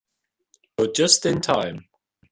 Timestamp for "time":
1.41-1.85